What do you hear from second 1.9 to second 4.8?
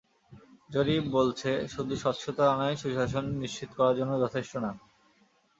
স্বচ্ছতা আনাই সুশাসন নিশ্চিত করার জন্য যথেষ্ট না।